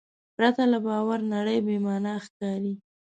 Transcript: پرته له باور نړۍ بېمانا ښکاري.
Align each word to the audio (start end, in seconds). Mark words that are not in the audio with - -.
پرته 0.35 0.63
له 0.71 0.77
باور 0.85 1.19
نړۍ 1.33 1.57
بېمانا 1.67 2.13
ښکاري. 2.25 2.73